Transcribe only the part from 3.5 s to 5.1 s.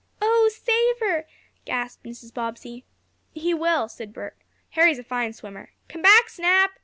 will!" said Bert. "Harry's a